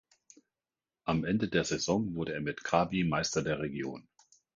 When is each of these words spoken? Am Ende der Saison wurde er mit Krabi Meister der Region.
Am 1.05 1.25
Ende 1.25 1.47
der 1.47 1.63
Saison 1.63 2.15
wurde 2.15 2.33
er 2.33 2.41
mit 2.41 2.63
Krabi 2.63 3.03
Meister 3.03 3.43
der 3.43 3.59
Region. 3.59 4.07